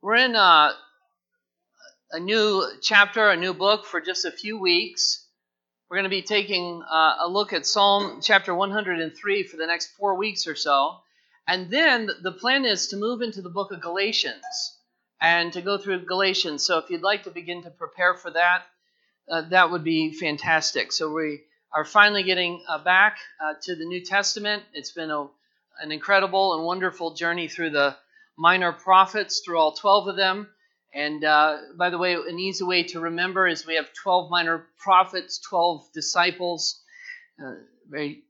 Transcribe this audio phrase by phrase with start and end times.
[0.00, 0.74] We're in a,
[2.12, 5.26] a new chapter, a new book for just a few weeks.
[5.90, 9.96] We're going to be taking uh, a look at Psalm chapter 103 for the next
[9.96, 10.98] four weeks or so.
[11.48, 14.78] And then the plan is to move into the book of Galatians
[15.20, 16.64] and to go through Galatians.
[16.64, 18.62] So if you'd like to begin to prepare for that,
[19.28, 20.92] uh, that would be fantastic.
[20.92, 21.40] So we
[21.74, 24.62] are finally getting uh, back uh, to the New Testament.
[24.72, 25.22] It's been a,
[25.82, 27.96] an incredible and wonderful journey through the
[28.38, 30.48] minor prophets through all 12 of them.
[30.94, 34.66] And uh, by the way, an easy way to remember is we have 12 minor
[34.78, 36.80] prophets, 12 disciples.
[37.44, 37.54] Uh,
[37.88, 38.22] very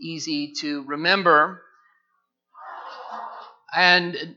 [0.00, 1.62] easy to remember.
[3.74, 4.36] And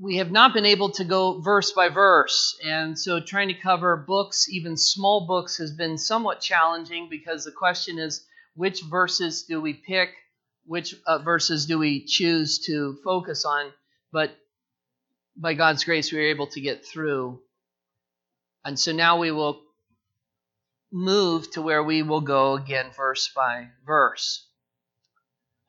[0.00, 2.58] we have not been able to go verse by verse.
[2.64, 7.52] And so trying to cover books, even small books, has been somewhat challenging because the
[7.52, 10.10] question is which verses do we pick?
[10.66, 13.72] Which uh, verses do we choose to focus on?
[14.14, 14.30] But
[15.36, 17.40] by God's grace, we were able to get through.
[18.64, 19.60] And so now we will
[20.92, 24.46] move to where we will go again, verse by verse.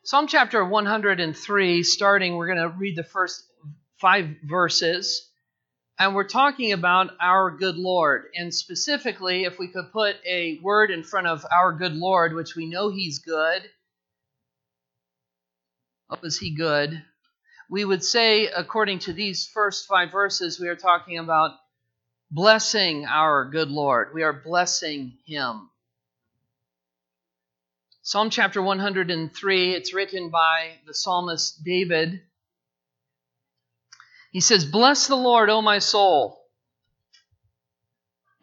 [0.03, 3.43] Psalm chapter 103, starting, we're going to read the first
[3.99, 5.27] five verses.
[5.97, 8.25] And we're talking about our good Lord.
[8.35, 12.55] And specifically, if we could put a word in front of our good Lord, which
[12.55, 13.63] we know He's good.
[16.11, 17.01] Oh, is He good?
[17.69, 21.51] We would say, according to these first five verses, we are talking about
[22.29, 24.09] blessing our good Lord.
[24.13, 25.69] We are blessing Him.
[28.01, 32.21] Psalm chapter 103, it's written by the psalmist David.
[34.31, 36.39] He says, Bless the Lord, O my soul,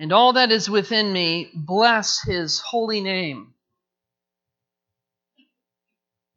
[0.01, 3.52] and all that is within me, bless His holy name.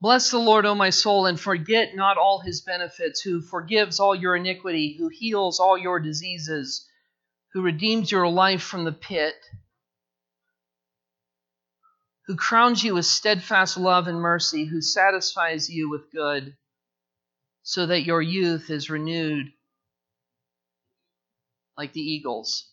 [0.05, 4.13] Bless the Lord, O my soul, and forget not all his benefits, who forgives all
[4.13, 6.87] your iniquity, who heals all your diseases,
[7.53, 9.33] who redeems your life from the pit,
[12.27, 16.55] who crowns you with steadfast love and mercy, who satisfies you with good,
[17.63, 19.47] so that your youth is renewed
[21.75, 22.69] like the eagles.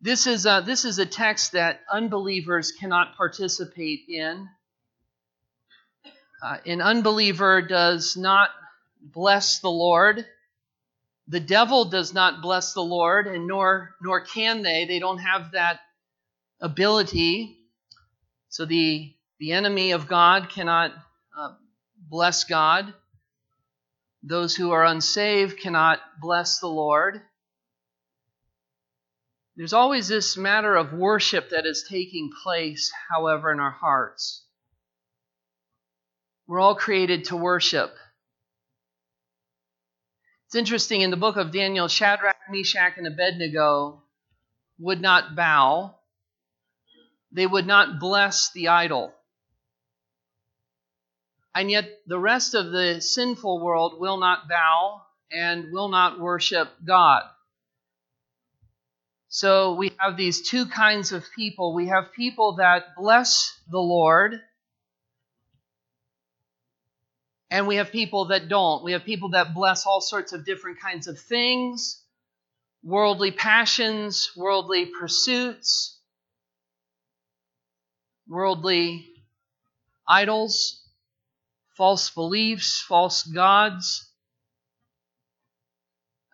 [0.00, 4.48] This is a, this is a text that unbelievers cannot participate in
[6.42, 8.50] uh, an unbeliever does not
[9.00, 10.24] bless the Lord.
[11.28, 14.84] The devil does not bless the Lord, and nor nor can they.
[14.84, 15.80] They don't have that
[16.60, 17.56] ability.
[18.48, 20.92] So the the enemy of God cannot
[21.38, 21.54] uh,
[21.96, 22.92] bless God.
[24.22, 27.22] Those who are unsaved cannot bless the Lord.
[29.56, 34.44] There's always this matter of worship that is taking place, however, in our hearts.
[36.50, 37.94] We're all created to worship.
[40.46, 44.02] It's interesting in the book of Daniel, Shadrach, Meshach, and Abednego
[44.80, 45.94] would not bow,
[47.30, 49.14] they would not bless the idol.
[51.54, 56.68] And yet, the rest of the sinful world will not bow and will not worship
[56.84, 57.22] God.
[59.28, 61.76] So we have these two kinds of people.
[61.76, 64.40] We have people that bless the Lord
[67.50, 68.84] and we have people that don't.
[68.84, 72.02] We have people that bless all sorts of different kinds of things
[72.82, 75.98] worldly passions, worldly pursuits,
[78.26, 79.06] worldly
[80.08, 80.82] idols,
[81.76, 84.08] false beliefs, false gods.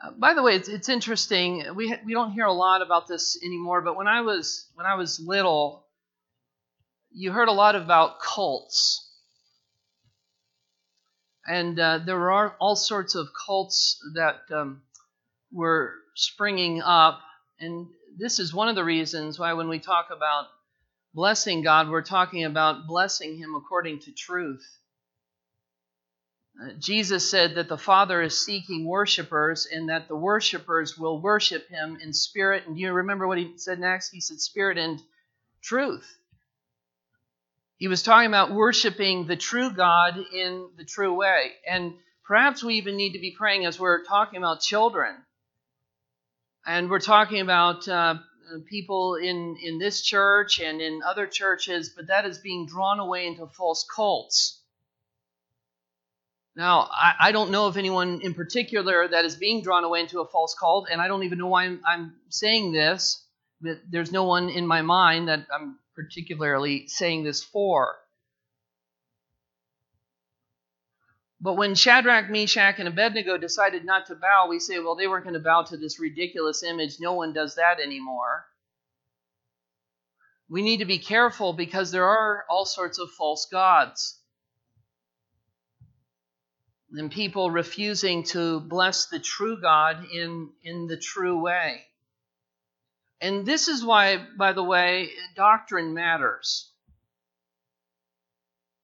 [0.00, 1.64] Uh, by the way, it's, it's interesting.
[1.74, 4.94] We, we don't hear a lot about this anymore, but when I was when I
[4.94, 5.84] was little,
[7.10, 9.05] you heard a lot about cults
[11.46, 14.82] and uh, there are all sorts of cults that um,
[15.52, 17.20] were springing up.
[17.60, 17.86] And
[18.18, 20.46] this is one of the reasons why, when we talk about
[21.14, 24.66] blessing God, we're talking about blessing Him according to truth.
[26.60, 31.68] Uh, Jesus said that the Father is seeking worshipers and that the worshipers will worship
[31.68, 32.66] Him in spirit.
[32.66, 34.10] And do you remember what He said next?
[34.10, 35.00] He said, Spirit and
[35.62, 36.18] truth.
[37.78, 41.52] He was talking about worshiping the true God in the true way.
[41.68, 41.94] And
[42.24, 45.14] perhaps we even need to be praying as we're talking about children.
[46.66, 48.16] And we're talking about uh,
[48.66, 53.26] people in, in this church and in other churches, but that is being drawn away
[53.26, 54.62] into false cults.
[56.56, 60.20] Now, I, I, don't know of anyone in particular that is being drawn away into
[60.20, 63.22] a false cult, and I don't even know why I'm, I'm saying this.
[63.60, 67.96] But there's no one in my mind that I'm particularly saying this for.
[71.40, 75.24] But when Shadrach, Meshach, and Abednego decided not to bow, we say, well, they weren't
[75.24, 76.96] going to bow to this ridiculous image.
[77.00, 78.46] No one does that anymore.
[80.48, 84.18] We need to be careful because there are all sorts of false gods.
[86.92, 91.84] And people refusing to bless the true God in, in the true way.
[93.20, 96.70] And this is why, by the way, doctrine matters.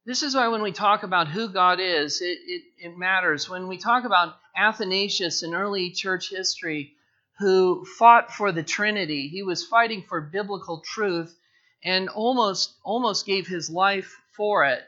[0.05, 3.49] This is why when we talk about who God is, it, it, it, matters.
[3.49, 6.95] When we talk about Athanasius in early church history,
[7.39, 11.39] who fought for the Trinity, he was fighting for biblical truth
[11.85, 14.83] and almost, almost gave his life for it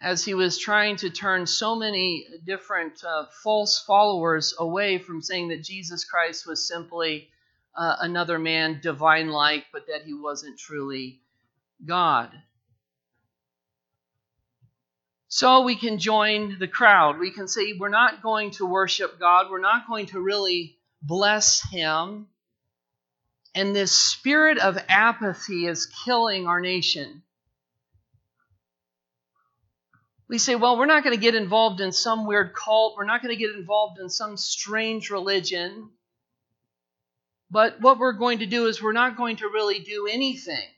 [0.00, 5.48] as he was trying to turn so many different uh, false followers away from saying
[5.48, 7.28] that Jesus Christ was simply
[7.76, 11.20] uh, another man, divine like, but that he wasn't truly
[11.84, 12.30] God.
[15.34, 17.18] So we can join the crowd.
[17.18, 19.50] We can say, we're not going to worship God.
[19.50, 22.26] We're not going to really bless Him.
[23.54, 27.22] And this spirit of apathy is killing our nation.
[30.28, 32.96] We say, well, we're not going to get involved in some weird cult.
[32.98, 35.88] We're not going to get involved in some strange religion.
[37.52, 40.68] But what we're going to do is we're not going to really do anything.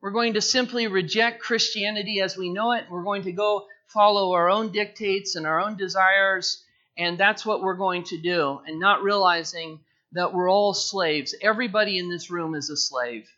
[0.00, 2.86] We're going to simply reject Christianity as we know it.
[2.90, 6.64] We're going to go follow our own dictates and our own desires,
[6.96, 9.80] and that's what we're going to do, and not realizing
[10.12, 11.34] that we're all slaves.
[11.42, 13.28] Everybody in this room is a slave.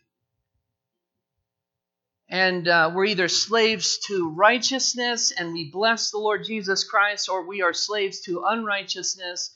[2.29, 7.45] And uh, we're either slaves to righteousness and we bless the Lord Jesus Christ, or
[7.45, 9.51] we are slaves to unrighteousness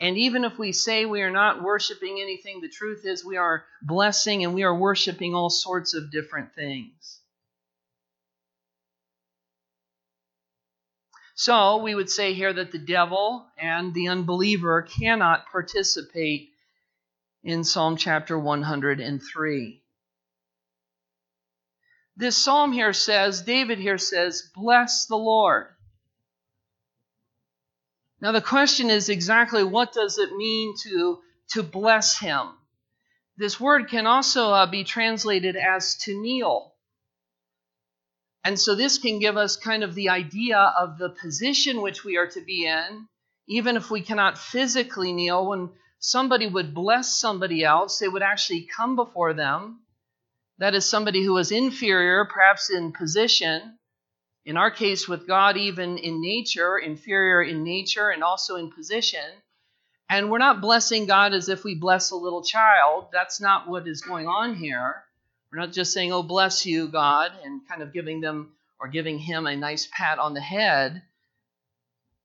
[0.00, 3.64] and even if we say we are not worshiping anything, the truth is we are
[3.82, 7.20] blessing and we are worshiping all sorts of different things.
[11.36, 16.50] So we would say here that the devil and the unbeliever cannot participate
[17.42, 19.82] in Psalm chapter 103.
[22.16, 25.73] This psalm here says, David here says, Bless the Lord.
[28.20, 31.18] Now the question is exactly what does it mean to,
[31.52, 32.48] to bless him?
[33.36, 36.74] This word can also uh, be translated as to kneel.
[38.44, 42.16] And so this can give us kind of the idea of the position which we
[42.16, 43.08] are to be in,
[43.48, 45.48] even if we cannot physically kneel.
[45.48, 49.80] When somebody would bless somebody else, they would actually come before them.
[50.58, 53.78] That is somebody who was inferior, perhaps in position,
[54.44, 59.20] in our case, with God, even in nature, inferior in nature and also in position.
[60.08, 63.06] And we're not blessing God as if we bless a little child.
[63.12, 65.02] That's not what is going on here.
[65.50, 69.18] We're not just saying, oh, bless you, God, and kind of giving them or giving
[69.18, 71.02] him a nice pat on the head.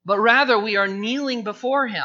[0.04, 2.04] But rather, we are kneeling before him.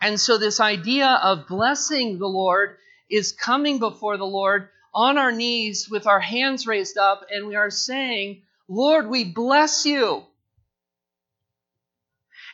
[0.00, 2.76] And so, this idea of blessing the Lord
[3.10, 7.56] is coming before the Lord on our knees with our hands raised up, and we
[7.56, 10.24] are saying, Lord, we bless you.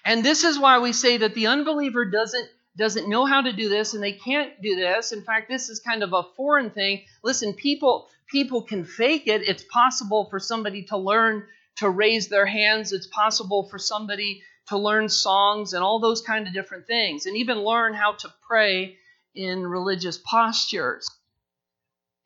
[0.04, 3.68] And this is why we say that the unbeliever doesn't doesn't know how to do
[3.68, 5.12] this and they can't do this.
[5.12, 7.02] In fact, this is kind of a foreign thing.
[7.22, 9.48] Listen, people people can fake it.
[9.48, 11.46] It's possible for somebody to learn
[11.76, 12.92] to raise their hands.
[12.92, 17.36] It's possible for somebody to learn songs and all those kind of different things and
[17.36, 18.96] even learn how to pray
[19.34, 21.08] in religious postures.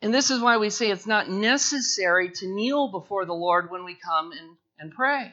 [0.01, 3.85] And this is why we say it's not necessary to kneel before the Lord when
[3.85, 5.33] we come and, and pray.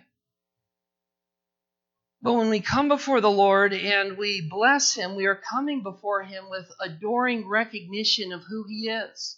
[2.21, 6.23] But when we come before the Lord and we bless Him, we are coming before
[6.23, 9.37] Him with adoring recognition of who He is.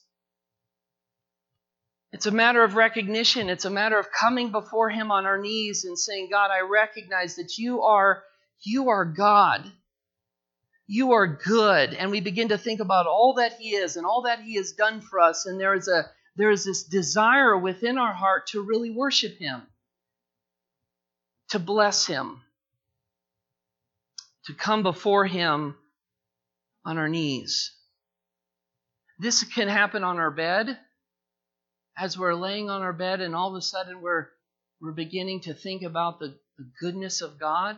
[2.14, 3.50] It's a matter of recognition.
[3.50, 7.36] It's a matter of coming before Him on our knees and saying, God, I recognize
[7.36, 8.24] that you are,
[8.64, 9.70] you are God.
[10.88, 11.94] You are good.
[11.94, 14.72] And we begin to think about all that He is and all that He has
[14.72, 15.46] done for us.
[15.46, 19.64] And there is, a, there is this desire within our heart to really worship Him,
[21.50, 22.42] to bless Him,
[24.46, 25.76] to come before Him
[26.86, 27.74] on our knees.
[29.20, 30.78] This can happen on our bed
[31.98, 34.28] as we're laying on our bed, and all of a sudden we're,
[34.80, 37.78] we're beginning to think about the, the goodness of God.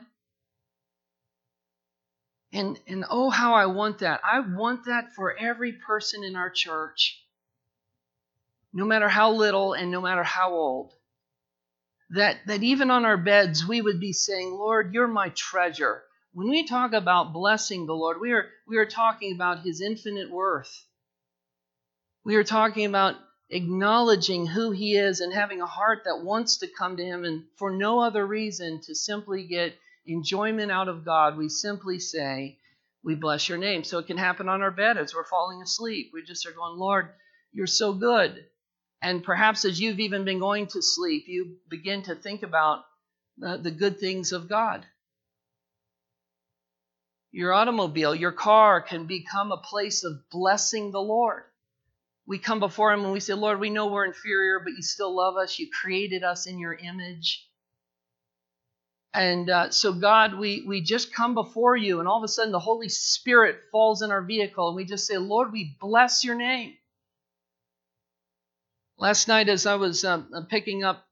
[2.52, 4.22] And, and oh, how I want that.
[4.24, 7.24] I want that for every person in our church,
[8.74, 10.94] no matter how little and no matter how old.
[12.12, 16.02] That, that even on our beds, we would be saying, Lord, you're my treasure.
[16.34, 20.32] When we talk about blessing the Lord, we are, we are talking about his infinite
[20.32, 20.86] worth.
[22.24, 23.16] We are talking about
[23.50, 27.46] acknowledging who He is and having a heart that wants to come to Him and
[27.56, 29.76] for no other reason to simply get
[30.10, 32.58] enjoyment out of God, we simply say,
[33.04, 33.84] We bless your name.
[33.84, 36.12] So it can happen on our bed as we're falling asleep.
[36.14, 37.10] We just are going, Lord,
[37.52, 38.46] you're so good.
[39.02, 42.84] And perhaps as you've even been going to sleep, you begin to think about
[43.38, 44.86] the, the good things of God.
[47.32, 51.44] Your automobile, your car can become a place of blessing the Lord.
[52.26, 55.16] We come before Him and we say, Lord, we know we're inferior, but you still
[55.16, 55.58] love us.
[55.58, 57.49] You created us in your image.
[59.14, 62.52] And uh, so, God, we, we just come before you, and all of a sudden
[62.52, 66.36] the Holy Spirit falls in our vehicle, and we just say, Lord, we bless your
[66.36, 66.76] name.
[69.00, 71.08] Last night, as I was um, uh, picking up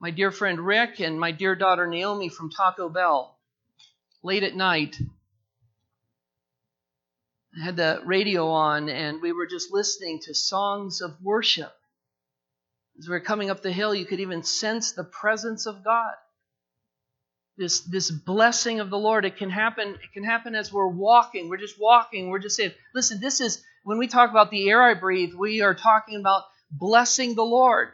[0.00, 3.36] my dear friend Rick and my dear daughter Naomi from Taco Bell,
[4.22, 4.96] late at night,
[7.60, 11.72] I had the radio on, and we were just listening to songs of worship.
[12.98, 16.14] As we were coming up the hill, you could even sense the presence of God
[17.58, 19.24] this this blessing of the Lord.
[19.24, 19.88] It can happen.
[19.90, 21.48] It can happen as we're walking.
[21.48, 22.30] We're just walking.
[22.30, 23.20] We're just saying, listen.
[23.20, 25.34] This is when we talk about the air I breathe.
[25.34, 27.88] We are talking about blessing the Lord.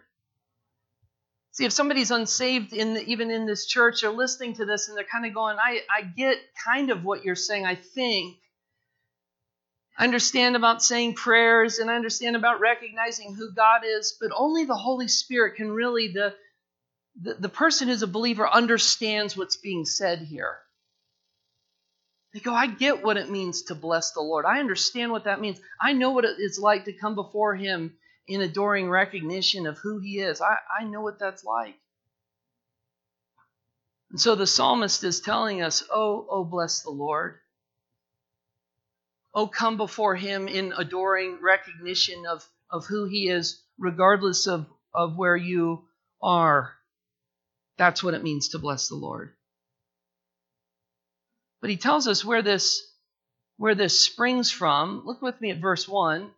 [1.53, 4.99] See, if somebody's unsaved in the, even in this church, they're listening to this and
[4.99, 7.65] they're kind of going, I, I get kind of what you're saying.
[7.65, 8.37] I think.
[9.97, 14.65] I understand about saying prayers and I understand about recognizing who God is, but only
[14.65, 16.35] the Holy Spirit can really the
[17.21, 20.59] the, the person who's a believer understands what's being said here.
[22.33, 24.45] They go, I get what it means to bless the Lord.
[24.45, 25.61] I understand what that means.
[25.81, 30.19] I know what it's like to come before Him in adoring recognition of who He
[30.19, 30.41] is.
[30.41, 31.77] I, I know what that's like.
[34.11, 37.39] And so the psalmist is telling us, Oh, oh, bless the Lord.
[39.33, 45.17] Oh, come before Him in adoring recognition of, of who He is, regardless of, of
[45.17, 45.85] where you
[46.21, 46.75] are.
[47.77, 49.35] That's what it means to bless the Lord.
[51.61, 52.83] But he tells us where this
[53.57, 55.03] where this springs from.
[55.05, 56.31] Look with me at verse 1.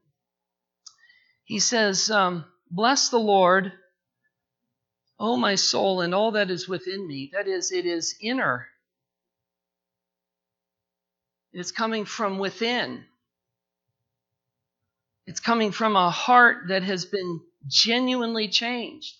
[1.44, 3.72] He says, um, Bless the Lord,
[5.18, 7.30] O my soul, and all that is within me.
[7.32, 8.66] That is, it is inner.
[11.52, 13.04] It's coming from within.
[15.26, 19.16] It's coming from a heart that has been genuinely changed.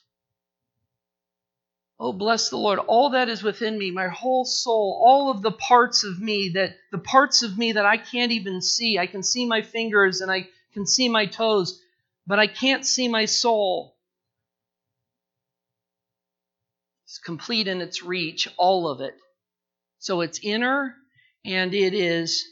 [1.99, 2.79] Oh, bless the Lord.
[2.79, 6.77] All that is within me, my whole soul, all of the parts of me that
[6.93, 8.99] the parts of me that I can't even see.
[8.99, 11.81] I can see my fingers and I can see my toes,
[12.27, 13.97] but I can't see my soul.
[17.07, 19.15] It's complete in its reach, all of it.
[19.99, 20.97] So it's inner
[21.47, 22.45] and it is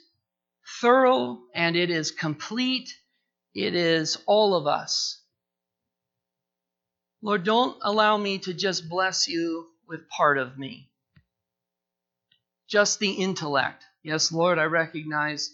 [0.80, 2.88] thorough and it is complete.
[3.54, 5.20] It is all of us.
[7.24, 10.90] Lord, don't allow me to just bless you with part of me,
[12.68, 13.82] just the intellect.
[14.02, 15.50] Yes, Lord, I recognize,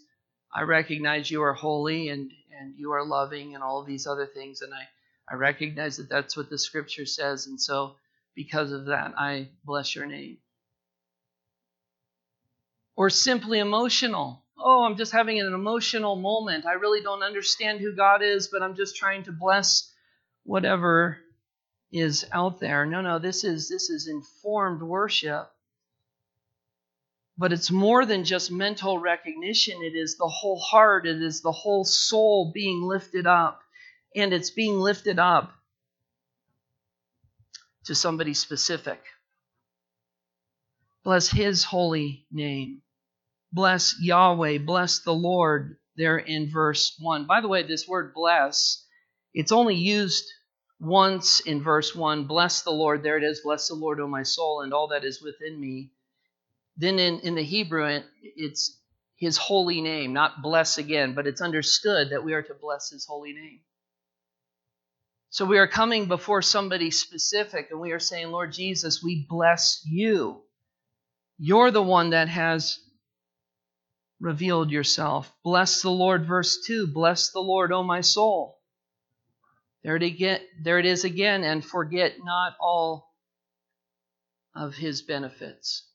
[0.53, 4.63] I recognize you are holy and and you are loving and all these other things,
[4.63, 4.89] and I
[5.33, 7.95] I recognize that that's what the Scripture says, and so
[8.35, 10.39] because of that, I bless your name.
[12.97, 14.43] Or simply emotional.
[14.59, 16.67] Oh, I'm just having an emotional moment.
[16.67, 19.89] I really don't understand who God is, but I'm just trying to bless
[20.43, 21.19] whatever
[21.93, 22.87] is out there.
[22.87, 25.51] No, no, this is this is informed worship.
[27.37, 29.83] But it's more than just mental recognition.
[29.83, 33.63] It is the whole heart, it is the whole soul being lifted up.
[34.15, 35.53] And it's being lifted up
[37.85, 39.01] to somebody specific.
[41.03, 42.83] Bless his holy name.
[43.53, 44.59] Bless Yahweh.
[44.59, 47.27] Bless the Lord there in verse 1.
[47.27, 48.85] By the way, this word bless,
[49.33, 50.31] it's only used
[50.81, 54.23] once in verse 1 bless the lord there it is bless the lord o my
[54.23, 55.91] soul and all that is within me.
[56.77, 58.79] Then in, in the hebrew it's
[59.17, 63.05] his holy name not bless again but it's understood that we are to bless his
[63.05, 63.61] holy name.
[65.29, 69.83] So we are coming before somebody specific and we are saying lord jesus we bless
[69.85, 70.41] you.
[71.39, 72.79] You're the one that has
[74.19, 75.31] revealed yourself.
[75.45, 78.60] Bless the lord verse 2 bless the lord o my soul
[79.83, 83.11] there it, again, there it is again, and forget not all
[84.55, 85.87] of his benefits.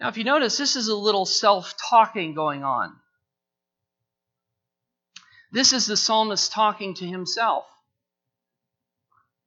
[0.00, 2.94] Now, if you notice, this is a little self talking going on.
[5.52, 7.64] This is the psalmist talking to himself.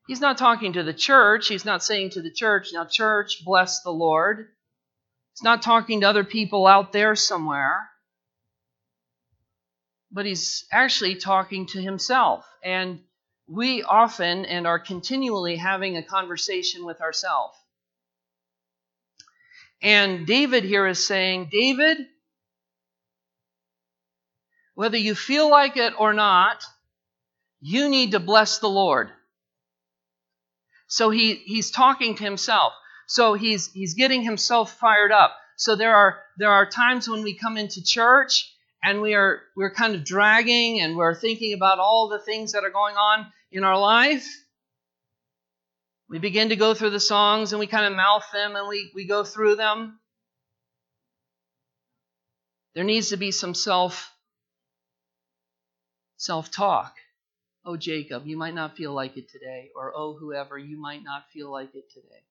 [0.08, 1.48] He's not talking to the church.
[1.48, 4.50] He's not saying to the church, Now, church, bless the Lord.
[5.34, 7.90] He's not talking to other people out there somewhere
[10.14, 12.46] but he's actually talking to himself.
[12.64, 13.00] And
[13.48, 17.58] we often and are continually having a conversation with ourselves.
[19.82, 21.98] And David here is saying, David,
[24.76, 26.64] whether you feel like it or not,
[27.60, 29.10] you need to bless the Lord.
[30.88, 32.74] So he, he's talking to himself.
[33.08, 35.36] So he's he's getting himself fired up.
[35.58, 38.53] So there are there are times when we come into church
[38.84, 42.64] and we are we're kind of dragging and we're thinking about all the things that
[42.64, 44.28] are going on in our life.
[46.10, 48.92] We begin to go through the songs and we kind of mouth them and we,
[48.94, 50.00] we go through them.
[52.76, 54.12] There needs to be some self
[56.18, 56.96] self talk.
[57.66, 59.70] Oh, Jacob, you might not feel like it today.
[59.74, 62.24] Or, oh, whoever, you might not feel like it today.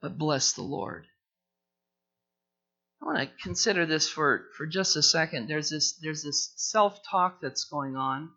[0.00, 1.06] But bless the Lord.
[3.08, 5.48] Want to consider this for, for just a second.
[5.48, 8.28] There's this, there's this self talk that's going on.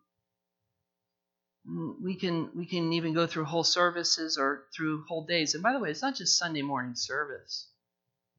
[1.69, 5.55] Mm, we can, we can even go through whole services or through whole days.
[5.55, 7.67] And by the way, it's not just Sunday morning service,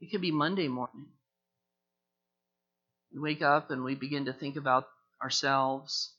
[0.01, 1.09] it could be Monday morning.
[3.13, 4.87] We wake up and we begin to think about
[5.23, 6.15] ourselves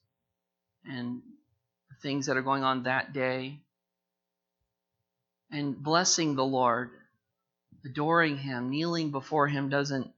[0.86, 1.24] and
[1.90, 3.62] the things that are going on that day.
[5.50, 6.92] And blessing the Lord,
[7.86, 10.12] adoring Him, kneeling before Him doesn't,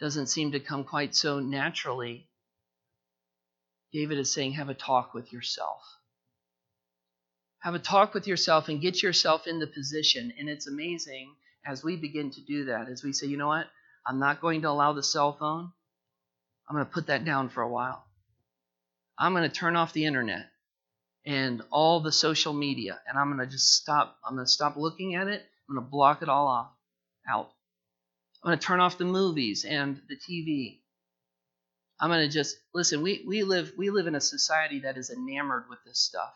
[0.00, 2.28] doesn't seem to come quite so naturally.
[3.92, 5.80] David is saying, have a talk with yourself.
[7.60, 10.32] Have a talk with yourself and get yourself in the position.
[10.38, 11.34] And it's amazing
[11.64, 13.66] as we begin to do that, as we say, you know what?
[14.06, 15.72] I'm not going to allow the cell phone.
[16.68, 18.04] I'm going to put that down for a while.
[19.18, 20.46] I'm going to turn off the internet
[21.24, 24.16] and all the social media, and I'm going to just stop.
[24.24, 25.44] I'm going to stop looking at it.
[25.68, 26.70] I'm going to block it all off,
[27.28, 27.50] out.
[28.42, 30.78] I'm going to turn off the movies and the TV.
[31.98, 33.02] I'm going to just listen.
[33.02, 36.32] We we live we live in a society that is enamored with this stuff.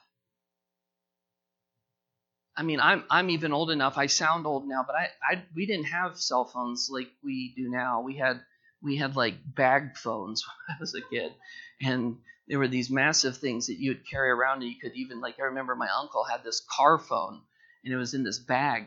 [2.56, 3.96] I mean, I'm I'm even old enough.
[3.96, 7.70] I sound old now, but I, I we didn't have cell phones like we do
[7.70, 8.00] now.
[8.00, 8.40] We had
[8.82, 11.32] we had like bag phones when I was a kid,
[11.80, 12.16] and
[12.48, 15.38] there were these massive things that you would carry around, and you could even like
[15.38, 17.40] I remember my uncle had this car phone,
[17.84, 18.86] and it was in this bag,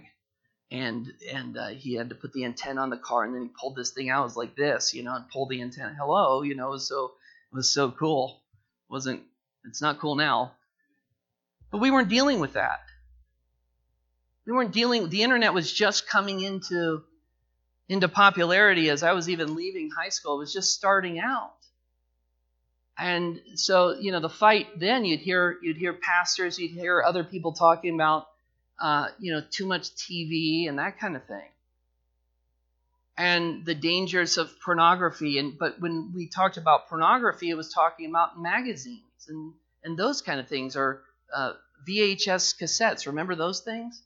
[0.73, 3.47] and and uh, he had to put the antenna on the car, and then he
[3.47, 5.95] pulled this thing out, it was like this, you know, and pulled the antenna.
[5.97, 7.13] Hello, you know, so
[7.51, 8.41] it was so cool.
[8.89, 9.21] It wasn't
[9.65, 10.53] it's not cool now,
[11.71, 12.79] but we weren't dealing with that.
[14.47, 15.09] We weren't dealing.
[15.09, 17.03] The internet was just coming into
[17.87, 20.37] into popularity as I was even leaving high school.
[20.37, 21.53] It was just starting out.
[22.97, 27.23] And so, you know, the fight then you'd hear you'd hear pastors, you'd hear other
[27.23, 28.25] people talking about
[28.79, 31.47] uh, you know, too much TV and that kind of thing.
[33.17, 35.37] And the dangers of pornography.
[35.37, 40.21] And but when we talked about pornography, it was talking about magazines and, and those
[40.21, 41.01] kind of things or
[41.33, 41.53] uh,
[41.87, 43.05] VHS cassettes.
[43.05, 44.01] Remember those things?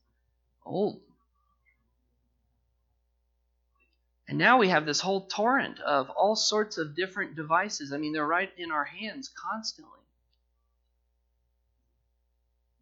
[0.66, 1.00] Old.
[4.28, 7.94] And now we have this whole torrent of all sorts of different devices.
[7.94, 9.97] I mean, they're right in our hands constantly.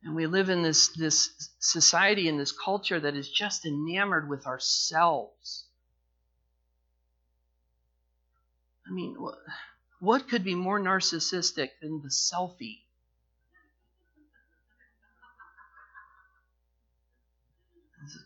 [0.06, 4.46] And we live in this, this society and this culture that is just enamored with
[4.46, 5.66] ourselves.
[8.88, 9.18] I mean,
[10.00, 12.82] what could be more narcissistic than the selfie?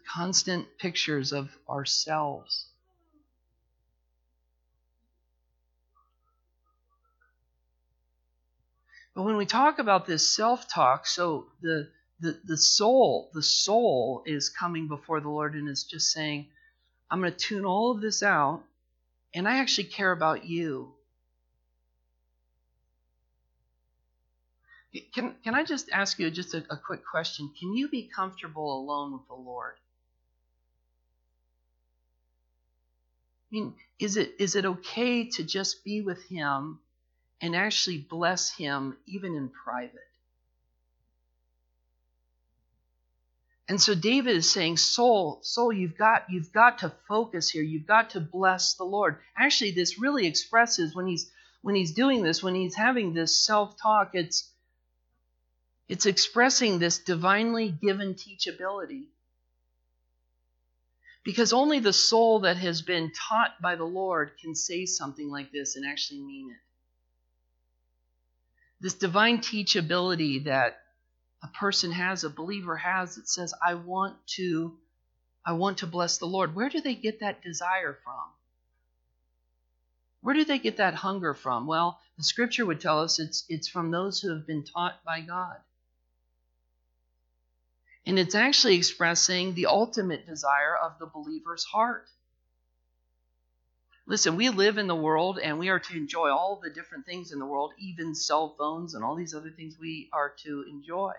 [0.05, 2.68] Constant pictures of ourselves.
[9.19, 11.89] But when we talk about this self-talk, so the,
[12.21, 16.47] the the soul, the soul is coming before the Lord and is just saying,
[17.12, 18.63] I'm going to tune all of this out,
[19.34, 20.93] and I actually care about you.
[25.13, 27.51] Can, can I just ask you just a, a quick question?
[27.60, 29.75] Can you be comfortable alone with the Lord?
[33.43, 36.79] I mean, is it is it okay to just be with Him
[37.41, 40.10] and actually bless him even in private.
[43.67, 47.62] And so David is saying, soul, soul, you've got, you've got to focus here.
[47.62, 49.17] You've got to bless the Lord.
[49.38, 51.30] Actually, this really expresses when he's
[51.62, 54.49] when he's doing this, when he's having this self-talk, it's
[55.88, 59.04] it's expressing this divinely given teachability.
[61.23, 65.52] Because only the soul that has been taught by the Lord can say something like
[65.52, 66.68] this and actually mean it
[68.81, 70.79] this divine teachability that
[71.43, 74.77] a person has, a believer has, that says, I want to,
[75.45, 76.55] I want to bless the Lord.
[76.55, 78.23] Where do they get that desire from?
[80.21, 81.65] Where do they get that hunger from?
[81.65, 85.21] Well, the scripture would tell us it's, it's from those who have been taught by
[85.21, 85.55] God.
[88.05, 92.07] And it's actually expressing the ultimate desire of the believer's heart.
[94.10, 97.32] Listen, we live in the world and we are to enjoy all the different things
[97.32, 101.13] in the world, even cell phones and all these other things we are to enjoy.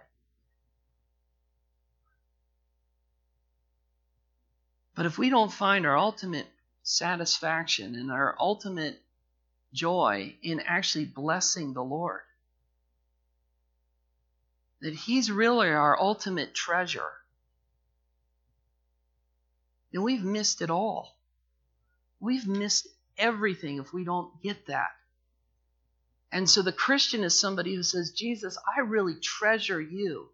[4.97, 6.49] But if we don't find our ultimate
[6.83, 9.01] satisfaction and our ultimate
[9.73, 12.23] joy in actually blessing the Lord,
[14.81, 17.13] that He's really our ultimate treasure,
[19.93, 21.20] then we've missed it all.
[22.21, 22.87] We've missed
[23.19, 24.91] everything if we don't get that.
[26.31, 30.29] And so the Christian is somebody who says, Jesus, I really treasure you.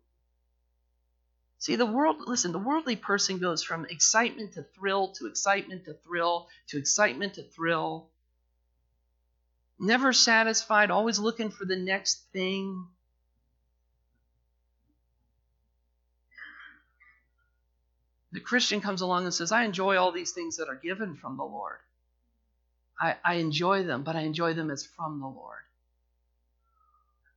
[1.59, 5.95] See, the world, listen, the worldly person goes from excitement to thrill to excitement to
[5.95, 8.11] thrill to excitement to thrill.
[9.79, 12.87] Never satisfied, always looking for the next thing.
[18.37, 21.39] The Christian comes along and says, I enjoy all these things that are given from
[21.39, 21.79] the Lord.
[23.01, 25.63] I, I enjoy them, but I enjoy them as from the Lord.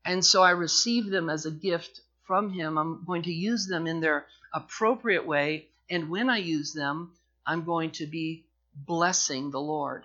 [0.04, 2.78] And so I receive them as a gift from Him.
[2.78, 5.68] I'm going to use them in their appropriate way.
[5.90, 7.14] And when I use them,
[7.48, 8.44] I'm going to be
[8.76, 10.04] blessing the Lord.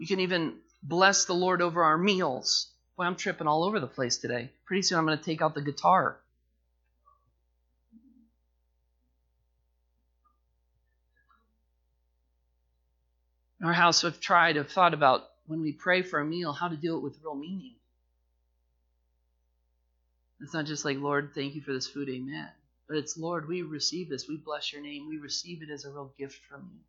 [0.00, 2.66] We can even bless the Lord over our meals.
[2.96, 4.50] Boy, I'm tripping all over the place today.
[4.64, 6.18] Pretty soon I'm going to take out the guitar.
[13.62, 16.66] In our house, we've tried, have thought about when we pray for a meal, how
[16.66, 17.76] to do it with real meaning.
[20.40, 22.48] It's not just like, Lord, thank you for this food, amen.
[22.88, 24.26] But it's, Lord, we receive this.
[24.28, 25.08] We bless your name.
[25.08, 26.80] We receive it as a real gift from you.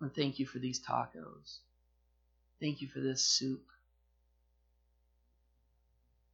[0.00, 1.58] And thank you for these tacos.
[2.62, 3.62] Thank you for this soup.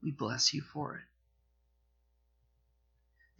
[0.00, 1.02] We bless you for it.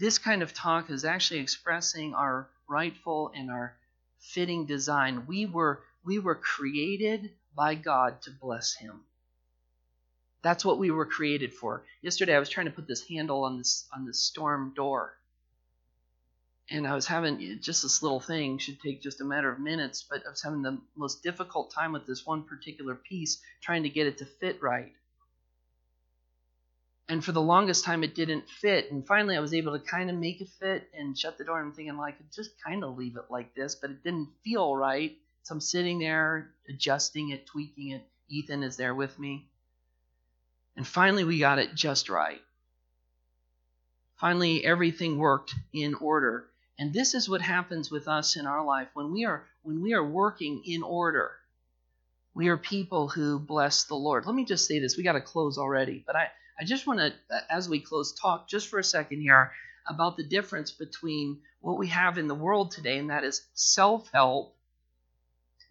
[0.01, 3.77] This kind of talk is actually expressing our rightful and our
[4.19, 5.25] fitting design.
[5.29, 9.01] We were we were created by God to bless Him.
[10.43, 11.85] That's what we were created for.
[12.03, 15.15] Yesterday, I was trying to put this handle on this on this storm door,
[16.71, 18.59] and I was having just this little thing.
[18.59, 21.93] Should take just a matter of minutes, but I was having the most difficult time
[21.93, 24.93] with this one particular piece, trying to get it to fit right.
[27.11, 28.93] And for the longest time, it didn't fit.
[28.93, 31.59] And finally, I was able to kind of make it fit and shut the door.
[31.59, 34.05] And I'm thinking, well, I could just kind of leave it like this, but it
[34.05, 35.19] didn't feel right.
[35.43, 38.07] So I'm sitting there adjusting it, tweaking it.
[38.29, 39.49] Ethan is there with me.
[40.77, 42.41] And finally, we got it just right.
[44.17, 46.47] Finally, everything worked in order.
[46.79, 49.93] And this is what happens with us in our life when we are when we
[49.93, 51.33] are working in order.
[52.35, 54.25] We are people who bless the Lord.
[54.25, 54.97] Let me just say this.
[54.97, 57.13] We got to close already, but I I just want to
[57.51, 59.53] as we close talk just for a second here
[59.87, 64.55] about the difference between what we have in the world today and that is self-help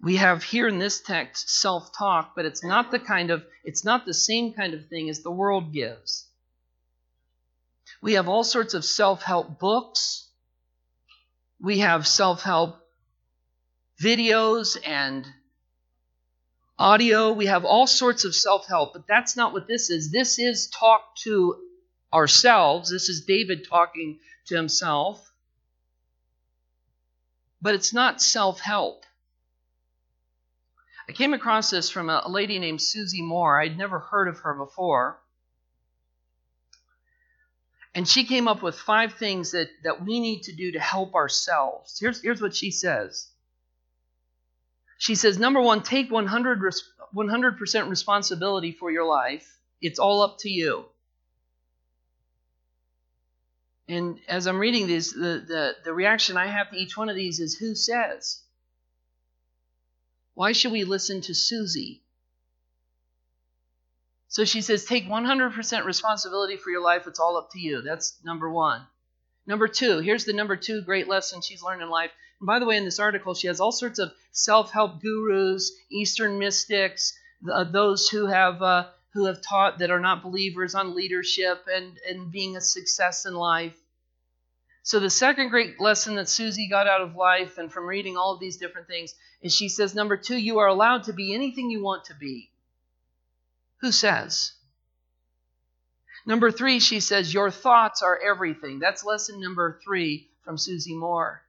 [0.01, 4.05] we have here in this text self-talk but it's not the kind of it's not
[4.05, 6.25] the same kind of thing as the world gives.
[8.01, 10.29] We have all sorts of self-help books.
[11.62, 12.79] We have self-help
[14.01, 15.27] videos and
[16.77, 17.33] audio.
[17.33, 20.12] We have all sorts of self-help but that's not what this is.
[20.12, 21.57] This is talk to
[22.13, 22.89] ourselves.
[22.89, 25.25] This is david talking to himself.
[27.62, 29.03] But it's not self-help
[31.09, 33.59] I came across this from a, lady named Susie Moore.
[33.59, 35.19] I'd never heard of her before.
[37.95, 41.15] And she came up with five things that, that we need to do to help
[41.15, 41.97] ourselves.
[41.99, 43.27] Here's, here's what she says.
[44.99, 46.61] She says, number one, take 100,
[47.15, 49.47] 100% responsibility for your life.
[49.81, 50.85] It's all up to you.
[53.87, 57.15] And as I'm reading these, the, the, the reaction I have to each one of
[57.15, 58.43] these is who says?
[60.39, 62.02] Why should we listen to Susie?
[64.30, 67.08] So she says, take 100% responsibility for your life.
[67.08, 67.82] It's all up to you.
[67.82, 68.88] That's number one.
[69.45, 72.12] Number two, here's the number two great lesson she's learned in life.
[72.39, 75.73] And by the way, in this article, she has all sorts of self help gurus,
[75.91, 77.12] Eastern mystics,
[77.52, 78.62] uh, those who have.
[78.62, 83.25] Uh, who have taught that are not believers on leadership and, and being a success
[83.25, 83.75] in life.
[84.89, 88.34] So, the second great lesson that Susie got out of life and from reading all
[88.34, 91.69] of these different things is she says, number two, you are allowed to be anything
[91.69, 92.49] you want to be.
[93.82, 94.54] Who says?
[96.25, 98.80] Number three, she says, your thoughts are everything.
[98.80, 101.43] That's lesson number three from Susie Moore.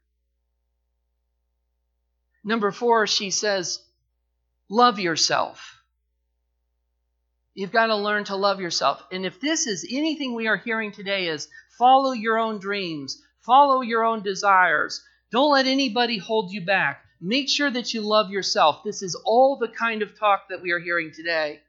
[2.44, 3.82] Number four, she says,
[4.68, 5.80] love yourself.
[7.54, 9.02] You've got to learn to love yourself.
[9.10, 11.48] And if this is anything we are hearing today is
[11.78, 15.02] follow your own dreams, follow your own desires.
[15.30, 17.04] Don't let anybody hold you back.
[17.20, 18.82] Make sure that you love yourself.
[18.84, 21.60] This is all the kind of talk that we are hearing today.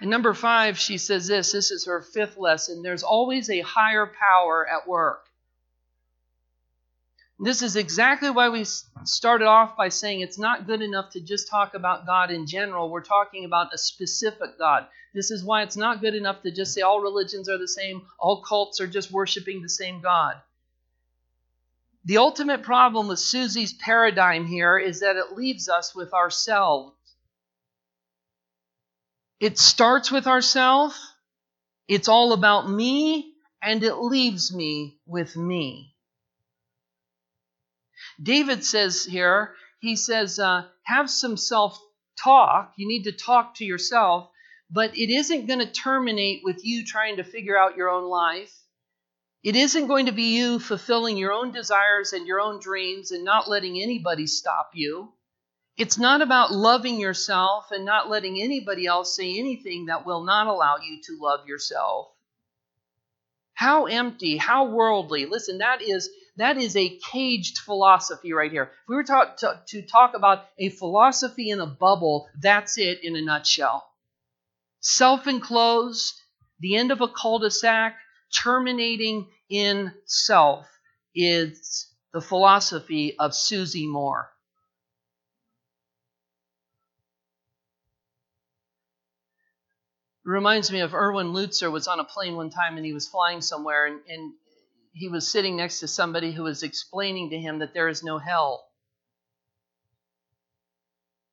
[0.00, 4.06] And number five, she says this this is her fifth lesson there's always a higher
[4.06, 5.26] power at work.
[7.38, 11.48] This is exactly why we started off by saying it's not good enough to just
[11.48, 12.88] talk about God in general.
[12.88, 14.86] We're talking about a specific God.
[15.14, 18.02] This is why it's not good enough to just say all religions are the same,
[18.18, 20.36] all cults are just worshiping the same God.
[22.04, 26.94] The ultimate problem with Susie's paradigm here is that it leaves us with ourselves.
[29.40, 30.98] It starts with ourselves,
[31.88, 35.93] it's all about me, and it leaves me with me.
[38.22, 41.78] David says here, he says, uh, have some self
[42.22, 42.72] talk.
[42.76, 44.30] You need to talk to yourself,
[44.70, 48.52] but it isn't going to terminate with you trying to figure out your own life.
[49.42, 53.24] It isn't going to be you fulfilling your own desires and your own dreams and
[53.24, 55.12] not letting anybody stop you.
[55.76, 60.46] It's not about loving yourself and not letting anybody else say anything that will not
[60.46, 62.08] allow you to love yourself.
[63.54, 65.26] How empty, how worldly.
[65.26, 68.64] Listen, that is that is a caged philosophy right here.
[68.64, 73.04] If we were to, to, to talk about a philosophy in a bubble, that's it
[73.04, 73.88] in a nutshell.
[74.80, 76.20] Self enclosed,
[76.60, 77.96] the end of a cul de sac,
[78.34, 80.66] terminating in self
[81.14, 84.30] is the philosophy of Susie Moore.
[90.24, 93.42] Reminds me of Erwin Lutzer was on a plane one time and he was flying
[93.42, 94.32] somewhere and, and
[94.94, 98.18] he was sitting next to somebody who was explaining to him that there is no
[98.18, 98.64] hell.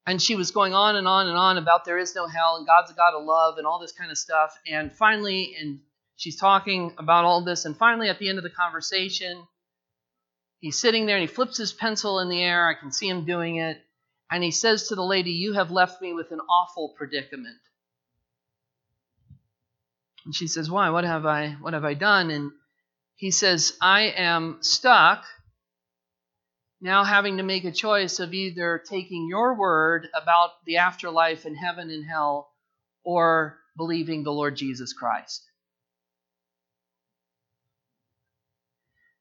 [0.08, 2.66] And she was going on and on and on about there is no hell and
[2.66, 4.58] God's a God of love and all this kind of stuff.
[4.68, 5.80] And finally, and
[6.16, 9.44] she's talking about all this, and finally at the end of the conversation,
[10.60, 12.68] he's sitting there and he flips his pencil in the air.
[12.68, 13.80] I can see him doing it.
[14.32, 17.60] And he says to the lady, You have left me with an awful predicament.
[20.26, 20.90] And she says, Why?
[20.90, 22.32] What have I what have I done?
[22.32, 22.52] And
[23.22, 25.26] he says, I am stuck
[26.82, 31.56] now having to make a choice of either taking your word about the afterlife and
[31.56, 32.50] heaven and hell
[33.04, 35.44] or believing the Lord Jesus Christ.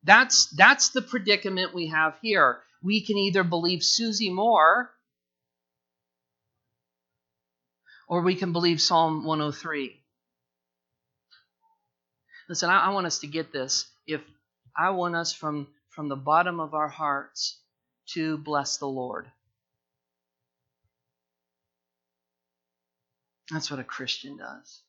[0.03, 2.61] That's, that's the predicament we have here.
[2.83, 4.91] We can either believe Susie Moore
[8.09, 10.00] or we can believe Psalm 103.
[12.51, 13.87] Listen, I, I want us to get this.
[14.09, 14.21] If
[14.77, 17.61] I want us from, from the bottom of our hearts
[18.15, 19.31] to bless the Lord.
[23.53, 24.83] That's what a Christian does.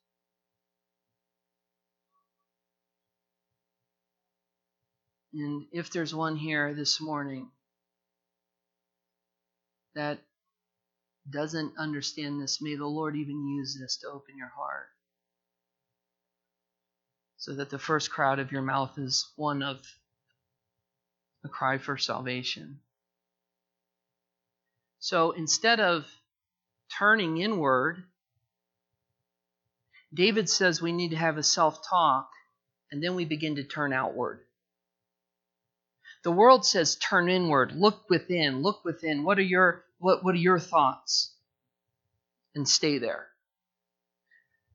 [5.35, 7.51] And if there's one here this morning
[9.93, 10.17] that
[11.29, 14.87] doesn't understand this, may the Lord even use this to open your heart
[17.41, 19.81] so that the first cry out of your mouth is one of
[21.43, 22.79] a cry for salvation.
[24.99, 26.05] So instead of
[26.99, 28.03] turning inward,
[30.13, 32.29] David says we need to have a self talk,
[32.91, 34.41] and then we begin to turn outward.
[36.23, 39.23] The world says turn inward, look within, look within.
[39.23, 41.33] What are your what, what are your thoughts?
[42.53, 43.30] And stay there.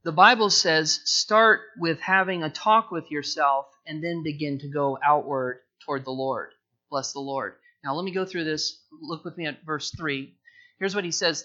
[0.06, 4.96] The Bible says start with having a talk with yourself and then begin to go
[5.04, 6.50] outward toward the Lord.
[6.88, 7.54] Bless the Lord.
[7.82, 8.84] Now, let me go through this.
[9.02, 10.32] Look with me at verse 3.
[10.78, 11.44] Here's what he says,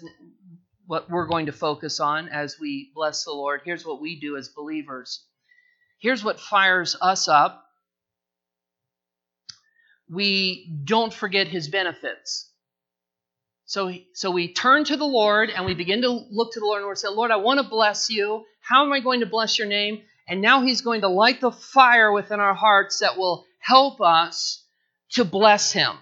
[0.86, 3.62] what we're going to focus on as we bless the Lord.
[3.66, 5.26] Here's what we do as believers.
[5.98, 7.66] Here's what fires us up.
[10.08, 12.52] We don't forget his benefits.
[13.66, 16.82] So, so we turn to the Lord and we begin to look to the Lord
[16.82, 18.46] and we say, Lord, I want to bless you.
[18.62, 20.02] How am I going to bless your name?
[20.28, 24.64] And now he's going to light the fire within our hearts that will help us
[25.12, 25.98] to bless him.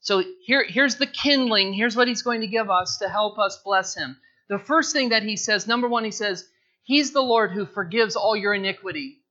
[0.00, 1.72] So here, here's the kindling.
[1.72, 4.16] Here's what he's going to give us to help us bless him.
[4.48, 6.46] The first thing that he says, number one, he says,
[6.84, 9.22] He's the Lord who forgives all your iniquity.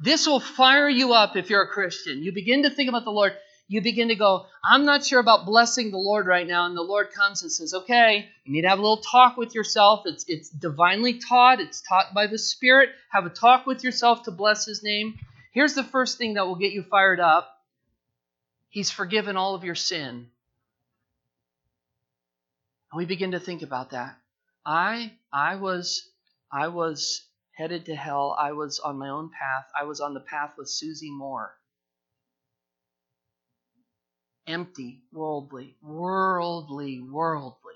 [0.00, 2.22] This will fire you up if you're a Christian.
[2.22, 3.34] You begin to think about the Lord
[3.66, 6.66] you begin to go, I'm not sure about blessing the Lord right now.
[6.66, 9.54] And the Lord comes and says, Okay, you need to have a little talk with
[9.54, 10.02] yourself.
[10.04, 12.90] It's, it's divinely taught, it's taught by the Spirit.
[13.10, 15.18] Have a talk with yourself to bless His name.
[15.52, 17.50] Here's the first thing that will get you fired up
[18.68, 20.26] He's forgiven all of your sin.
[22.90, 24.18] And we begin to think about that.
[24.66, 26.10] I I was
[26.52, 28.36] I was headed to hell.
[28.36, 29.66] I was on my own path.
[29.80, 31.54] I was on the path with Susie Moore.
[34.46, 37.74] Empty, worldly, worldly, worldly.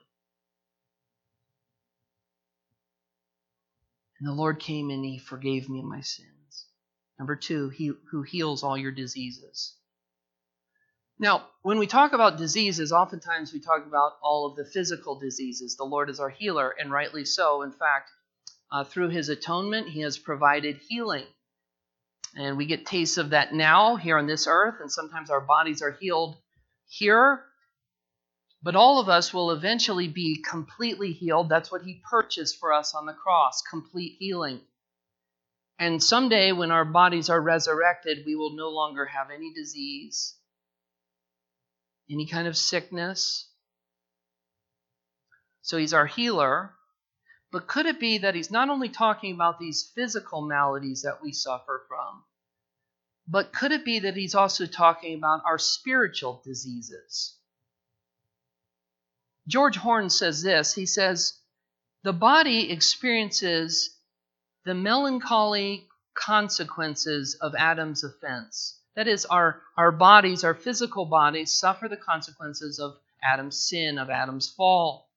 [4.19, 6.67] And the Lord came and He forgave me my sins.
[7.19, 9.77] Number two, He who heals all your diseases.
[11.19, 15.77] Now, when we talk about diseases, oftentimes we talk about all of the physical diseases.
[15.77, 17.63] The Lord is our healer, and rightly so.
[17.63, 18.11] In fact,
[18.71, 21.27] uh, through His atonement, He has provided healing.
[22.37, 25.81] And we get tastes of that now here on this earth, and sometimes our bodies
[25.83, 26.37] are healed
[26.89, 27.45] here.
[28.63, 31.49] But all of us will eventually be completely healed.
[31.49, 34.61] That's what He purchased for us on the cross complete healing.
[35.79, 40.35] And someday, when our bodies are resurrected, we will no longer have any disease
[42.11, 43.51] any kind of sickness.
[45.63, 46.75] So he's our healer.
[47.51, 51.33] But could it be that he's not only talking about these physical maladies that we
[51.33, 52.25] suffer from,
[53.29, 57.37] but could it be that he's also talking about our spiritual diseases?
[59.47, 61.39] George Horne says this he says,
[62.05, 63.97] The body experiences
[64.65, 68.81] the melancholy consequences of Adam's offense.
[68.97, 74.11] That is, our, our bodies, our physical bodies, suffer the consequences of Adam's sin, of
[74.11, 75.09] Adam's fall,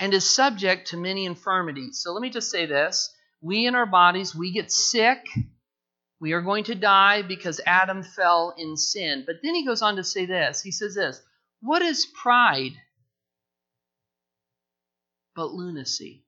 [0.00, 2.00] and is subject to many infirmities.
[2.02, 5.26] So let me just say this we in our bodies, we get sick.
[6.20, 9.24] We are going to die because Adam fell in sin.
[9.26, 10.62] But then he goes on to say this.
[10.62, 11.20] He says this
[11.60, 12.74] What is pride
[15.34, 16.24] but lunacy?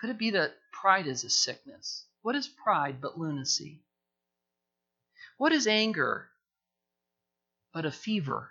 [0.00, 2.06] Could it be that pride is a sickness?
[2.22, 3.82] What is pride but lunacy?
[5.36, 6.30] What is anger
[7.72, 8.50] but a fever?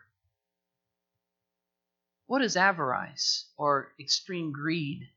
[2.28, 5.10] What is avarice or extreme greed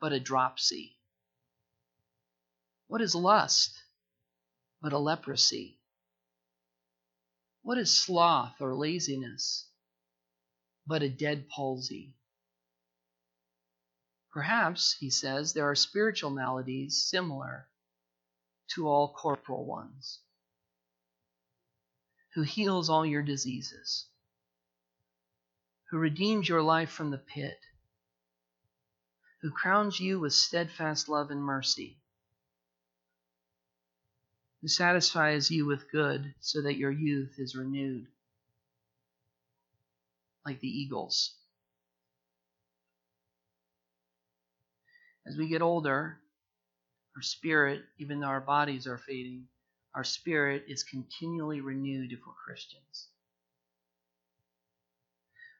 [0.00, 0.95] but a dropsy?
[2.88, 3.72] What is lust
[4.80, 5.78] but a leprosy?
[7.62, 9.66] What is sloth or laziness
[10.86, 12.14] but a dead palsy?
[14.30, 17.68] Perhaps, he says, there are spiritual maladies similar
[18.74, 20.20] to all corporal ones
[22.34, 24.04] who heals all your diseases,
[25.90, 27.58] who redeems your life from the pit,
[29.40, 31.98] who crowns you with steadfast love and mercy,
[34.66, 38.04] who satisfies you with good so that your youth is renewed
[40.44, 41.36] like the eagles.
[45.24, 46.18] As we get older,
[47.14, 49.44] our spirit, even though our bodies are fading,
[49.94, 53.06] our spirit is continually renewed if we're Christians.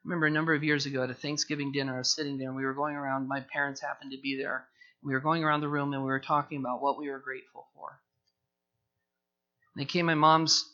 [0.04, 2.48] I remember a number of years ago at a Thanksgiving dinner, I was sitting there
[2.48, 4.66] and we were going around, my parents happened to be there.
[5.00, 7.68] We were going around the room and we were talking about what we were grateful
[7.72, 8.00] for.
[9.76, 10.72] And it came my mom's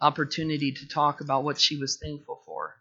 [0.00, 2.74] opportunity to talk about what she was thankful for.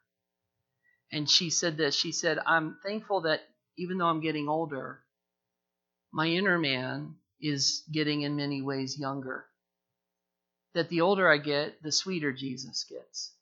[1.11, 3.41] And she said this She said, I'm thankful that
[3.77, 5.01] even though I'm getting older,
[6.13, 9.45] my inner man is getting in many ways younger.
[10.73, 13.33] That the older I get, the sweeter Jesus gets.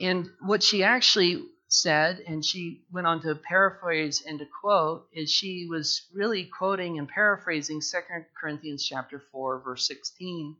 [0.00, 5.30] And what she actually said, and she went on to paraphrase and to quote, is
[5.30, 7.96] she was really quoting and paraphrasing 2
[8.38, 10.54] Corinthians chapter 4, verse 16.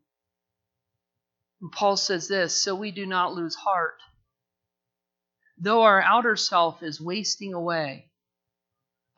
[1.61, 3.99] And Paul says this, so we do not lose heart.
[5.59, 8.11] Though our outer self is wasting away,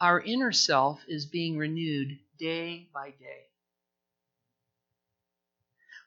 [0.00, 3.44] our inner self is being renewed day by day.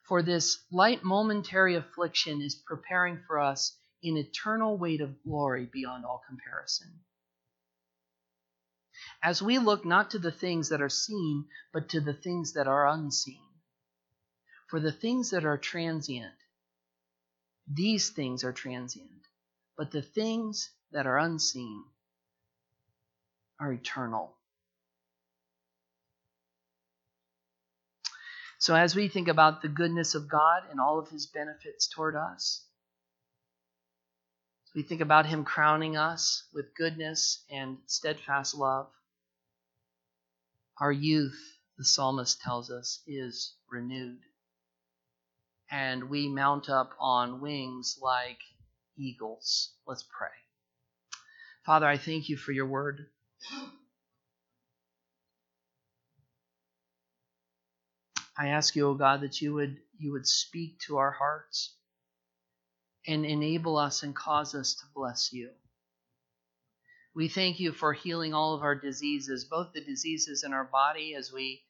[0.02, 6.04] For this light momentary affliction is preparing for us an eternal weight of glory beyond
[6.04, 6.88] all comparison.
[9.22, 12.66] As we look not to the things that are seen, but to the things that
[12.66, 13.42] are unseen.
[14.68, 16.34] For the things that are transient,
[17.66, 19.26] these things are transient,
[19.76, 21.84] but the things that are unseen
[23.60, 24.36] are eternal.
[28.58, 32.16] So, as we think about the goodness of God and all of his benefits toward
[32.16, 32.67] us,
[34.74, 38.88] we think about him crowning us with goodness and steadfast love,
[40.80, 44.20] our youth, the psalmist tells us, is renewed.
[45.70, 48.38] And we mount up on wings like
[48.96, 49.72] eagles.
[49.86, 50.28] Let's pray.
[51.64, 53.06] Father, I thank you for your word.
[58.38, 61.74] I ask you, O oh God, that you would you would speak to our hearts.
[63.08, 65.50] And enable us and cause us to bless you.
[67.14, 71.14] We thank you for healing all of our diseases, both the diseases in our body
[71.16, 71.62] as we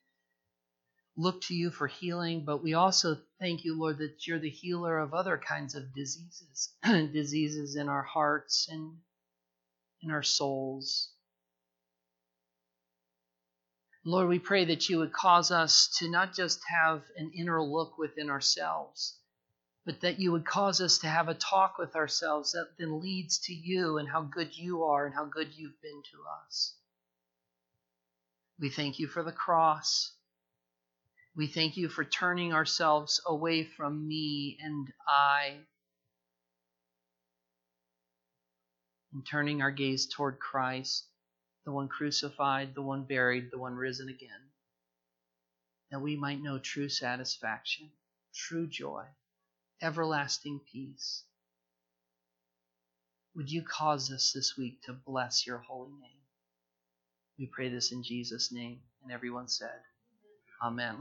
[1.16, 4.98] look to you for healing, but we also thank you, Lord, that you're the healer
[4.98, 8.98] of other kinds of diseases, diseases in our hearts and
[10.02, 11.12] in our souls.
[14.04, 17.96] Lord, we pray that you would cause us to not just have an inner look
[17.96, 19.18] within ourselves,
[19.88, 23.38] but that you would cause us to have a talk with ourselves that then leads
[23.38, 26.74] to you and how good you are and how good you've been to us.
[28.60, 30.12] We thank you for the cross.
[31.34, 35.56] We thank you for turning ourselves away from me and I
[39.14, 41.06] and turning our gaze toward Christ,
[41.64, 44.50] the one crucified, the one buried, the one risen again,
[45.90, 47.88] that we might know true satisfaction,
[48.34, 49.06] true joy,
[49.82, 51.22] everlasting peace.
[53.36, 56.22] Would you cause us this week to bless your holy name?
[57.38, 58.80] We pray this in Jesus' name.
[59.02, 59.80] And everyone said,
[60.62, 60.96] Amen.